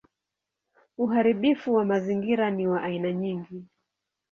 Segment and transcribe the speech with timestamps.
[0.97, 3.65] Uharibifu wa mazingira ni wa aina nyingi.